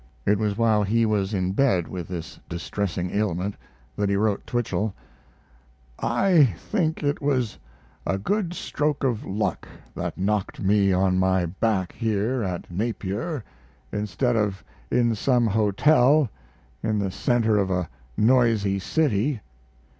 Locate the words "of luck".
9.03-9.67